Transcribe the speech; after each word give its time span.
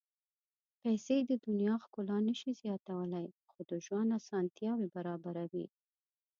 پېسې 0.81 1.17
د 1.29 1.31
دنیا 1.45 1.75
ښکلا 1.83 2.17
نه 2.27 2.33
شي 2.39 2.51
زیاتولی، 2.61 3.27
خو 3.51 3.59
د 3.69 3.71
ژوند 3.85 4.09
اسانتیاوې 4.19 4.87
برابروي. 4.95 5.67